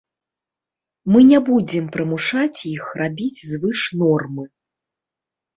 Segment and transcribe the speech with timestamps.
[1.15, 4.43] Мы не будзем прымушаць іх рабіць звыш нормы.